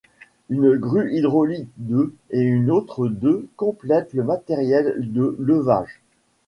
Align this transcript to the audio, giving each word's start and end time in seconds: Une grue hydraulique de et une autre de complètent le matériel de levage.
Une 0.49 0.77
grue 0.77 1.15
hydraulique 1.15 1.69
de 1.77 2.15
et 2.31 2.39
une 2.41 2.71
autre 2.71 3.07
de 3.07 3.47
complètent 3.55 4.13
le 4.15 4.23
matériel 4.23 4.95
de 4.97 5.35
levage. 5.37 6.01